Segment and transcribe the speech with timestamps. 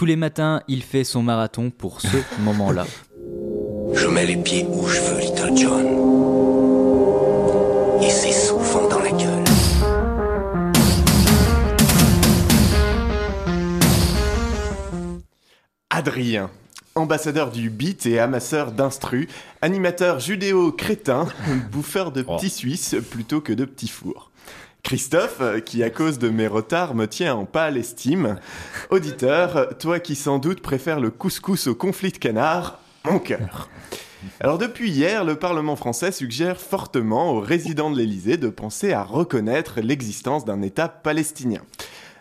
[0.00, 2.86] Tous les matins, il fait son marathon pour ce moment-là.
[3.92, 5.84] Je mets les pieds où je veux, Little John.
[8.02, 9.44] Et c'est souvent dans la gueule.
[15.90, 16.48] Adrien,
[16.94, 19.28] ambassadeur du beat et amasseur d'instru,
[19.60, 21.28] animateur judéo-crétin,
[21.72, 24.29] bouffeur de petits Suisses plutôt que de petits fours.
[24.90, 28.40] Christophe, qui à cause de mes retards me tient en pâle estime.
[28.90, 33.70] Auditeur, toi qui sans doute préfères le couscous au conflit de canard, mon cœur.
[34.40, 39.04] Alors depuis hier, le Parlement français suggère fortement aux résidents de l'Élysée de penser à
[39.04, 41.62] reconnaître l'existence d'un État palestinien.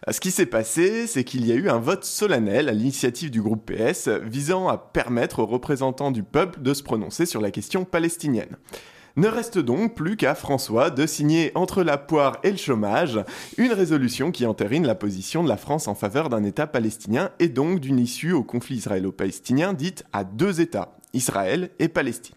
[0.07, 3.41] Ce qui s'est passé, c'est qu'il y a eu un vote solennel à l'initiative du
[3.41, 7.83] groupe PS visant à permettre aux représentants du peuple de se prononcer sur la question
[7.83, 8.57] palestinienne.
[9.15, 13.19] Ne reste donc plus qu'à François de signer entre la poire et le chômage
[13.57, 17.49] une résolution qui entérine la position de la France en faveur d'un État palestinien et
[17.49, 22.35] donc d'une issue au conflit israélo-palestinien dite à deux États, Israël et Palestine.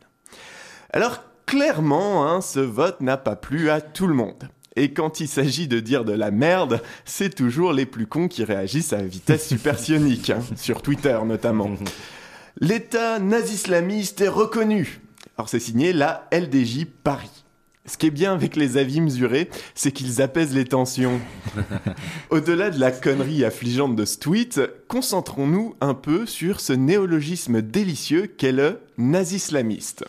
[0.92, 4.48] Alors clairement, hein, ce vote n'a pas plu à tout le monde.
[4.74, 8.42] Et quand il s'agit de dire de la merde, c'est toujours les plus cons qui
[8.42, 11.70] réagissent à vitesse supersonique, hein, sur Twitter notamment.
[12.60, 15.01] L'État nazi-islamiste est reconnu.
[15.42, 17.42] Alors c'est signé la LDJ Paris.
[17.84, 21.20] Ce qui est bien avec les avis mesurés, c'est qu'ils apaisent les tensions.
[22.30, 28.28] Au-delà de la connerie affligeante de ce tweet, concentrons-nous un peu sur ce néologisme délicieux
[28.28, 30.04] qu'est le nazi-islamiste.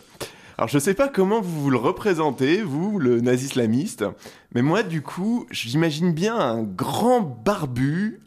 [0.56, 4.04] Alors je sais pas comment vous vous le représentez, vous, le nazi-islamiste,
[4.54, 8.20] mais moi du coup, j'imagine bien un grand barbu,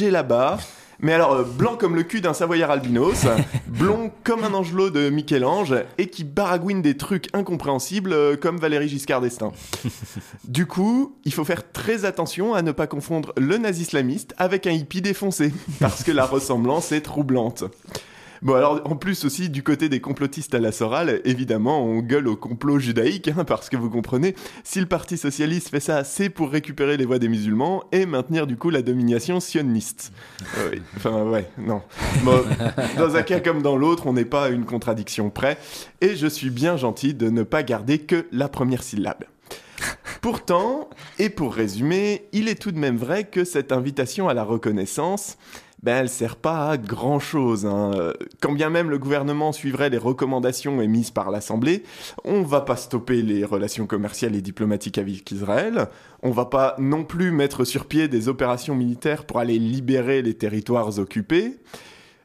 [0.00, 0.60] là-bas,
[1.00, 3.26] mais alors euh, blanc comme le cul d'un savoyard albinos,
[3.66, 8.88] blond comme un angelot de Michel-Ange, et qui baragouine des trucs incompréhensibles euh, comme Valérie
[8.88, 9.52] Giscard d'Estaing.
[10.44, 14.72] Du coup, il faut faire très attention à ne pas confondre le nazi-islamiste avec un
[14.72, 17.64] hippie défoncé, parce que la ressemblance est troublante.
[18.42, 22.28] Bon, alors, en plus aussi, du côté des complotistes à la Soral, évidemment, on gueule
[22.28, 24.34] au complot judaïque, hein, parce que vous comprenez,
[24.64, 28.46] si le Parti Socialiste fait ça, c'est pour récupérer les voix des musulmans et maintenir
[28.46, 30.12] du coup la domination sioniste.
[30.58, 30.82] Euh, oui.
[30.96, 31.82] Enfin, ouais, non.
[32.22, 32.44] Bon,
[32.98, 35.58] dans un cas comme dans l'autre, on n'est pas à une contradiction près,
[36.00, 39.24] et je suis bien gentil de ne pas garder que la première syllabe.
[40.20, 44.44] Pourtant, et pour résumer, il est tout de même vrai que cette invitation à la
[44.44, 45.36] reconnaissance,
[45.84, 47.66] ben, elle sert pas à grand chose.
[47.66, 48.14] Hein.
[48.40, 51.82] Quand bien même le gouvernement suivrait les recommandations émises par l'Assemblée,
[52.24, 55.88] on va pas stopper les relations commerciales et diplomatiques avec Israël.
[56.22, 60.32] On va pas non plus mettre sur pied des opérations militaires pour aller libérer les
[60.32, 61.58] territoires occupés.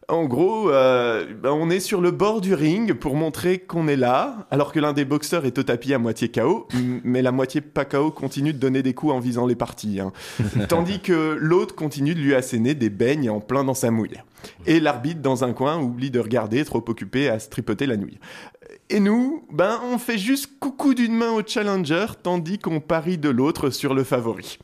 [0.10, 3.96] En gros, euh, ben, on est sur le bord du ring pour montrer qu'on est
[3.96, 6.68] là, alors que l'un des boxeurs est au tapis à moitié KO,
[7.04, 10.00] mais la moitié pas KO continue de donner des coups en visant les parties.
[10.00, 10.12] Hein.
[10.70, 14.20] Tandis que l'autre continue de lui asséner des beignes en plein dans sa mouille.
[14.66, 18.20] Et l'arbitre, dans un coin, oublie de regarder, trop occupé à se tripoter la nouille.
[18.90, 23.30] Et nous, ben, on fait juste coucou d'une main au challenger, tandis qu'on parie de
[23.30, 24.58] l'autre sur le favori.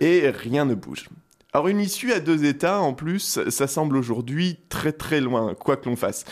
[0.00, 1.08] Et rien ne bouge.
[1.54, 5.76] Alors une issue à deux États, en plus, ça semble aujourd'hui très très loin, quoi
[5.76, 6.24] que l'on fasse.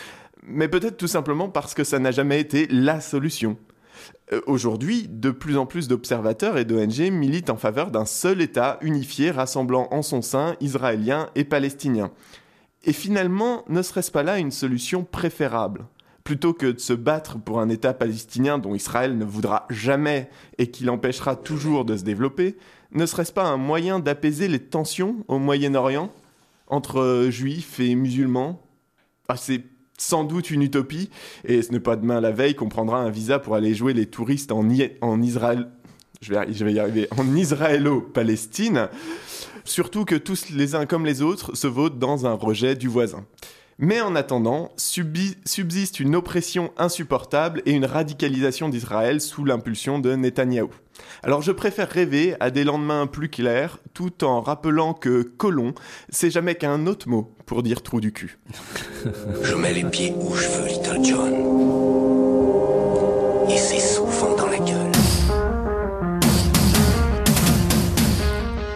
[0.45, 3.55] Mais peut-être tout simplement parce que ça n'a jamais été la solution.
[4.33, 8.77] Euh, aujourd'hui, de plus en plus d'observateurs et d'ONG militent en faveur d'un seul État
[8.81, 12.11] unifié rassemblant en son sein Israéliens et Palestiniens.
[12.83, 15.85] Et finalement, ne serait-ce pas là une solution préférable?
[16.23, 20.71] Plutôt que de se battre pour un État palestinien dont Israël ne voudra jamais et
[20.71, 22.55] qui l'empêchera toujours de se développer,
[22.91, 26.13] ne serait-ce pas un moyen d'apaiser les tensions au Moyen-Orient
[26.67, 28.61] entre euh, juifs et musulmans?
[29.27, 29.63] Ah, C'est
[29.97, 31.09] sans doute une utopie,
[31.45, 34.05] et ce n'est pas demain la veille qu'on prendra un visa pour aller jouer les
[34.05, 34.69] touristes en,
[35.21, 35.69] Israël.
[36.21, 37.07] Je vais, je vais y arriver.
[37.17, 38.89] En Israélo-Palestine.
[39.65, 43.25] Surtout que tous les uns comme les autres se votent dans un rejet du voisin.
[43.79, 50.69] Mais en attendant, subsiste une oppression insupportable et une radicalisation d'Israël sous l'impulsion de Netanyahou.
[51.23, 55.73] Alors je préfère rêver à des lendemains plus clairs, tout en rappelant que colon,
[56.09, 58.37] c'est jamais qu'un autre mot pour dire trou du cul.
[59.41, 61.32] Je mets les pieds où je veux, Little John.